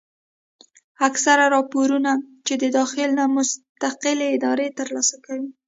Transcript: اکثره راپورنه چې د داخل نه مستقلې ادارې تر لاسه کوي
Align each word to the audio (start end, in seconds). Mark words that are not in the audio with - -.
اکثره 1.07 1.45
راپورنه 1.55 2.11
چې 2.45 2.53
د 2.61 2.63
داخل 2.77 3.09
نه 3.19 3.25
مستقلې 3.35 4.27
ادارې 4.35 4.67
تر 4.77 4.87
لاسه 4.95 5.15
کوي 5.25 5.49